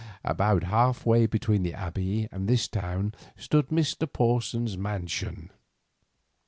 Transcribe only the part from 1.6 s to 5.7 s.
the Abbey and this town stood Mr. Porson's mansion.